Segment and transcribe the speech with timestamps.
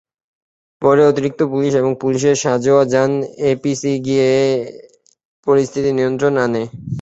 [0.81, 3.11] পরে অতিরিক্ত পুলিশ এবং পুলিশের সাঁজোয়া যান
[3.51, 4.31] এপিসি গিয়ে
[5.47, 6.63] পরিস্থিতি নিয়ন্ত্রণে আনে।